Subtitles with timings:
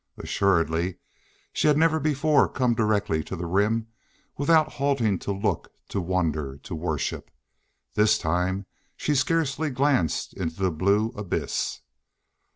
[0.17, 0.97] Assuredly
[1.53, 3.85] she had never before come directly to the Rim
[4.35, 7.29] without halting to look, to wonder, to worship.
[7.93, 8.65] This time
[8.97, 11.81] she scarcely glanced into the blue abyss.